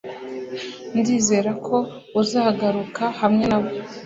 Ndizera 0.99 1.51
ko 1.67 1.77
uzagaruka 2.21 3.03
hamwe 3.21 3.43
nabo. 3.51 3.69